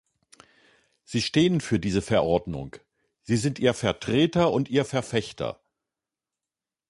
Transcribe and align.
Sie 1.03 1.21
stehen 1.21 1.61
für 1.61 1.77
diese 1.79 2.01
Verordnung, 2.01 2.75
Sie 3.21 3.37
sind 3.37 3.59
ihr 3.59 3.75
Vertreter 3.75 4.51
und 4.51 4.67
ihr 4.67 4.83
Verfechter. 4.83 5.61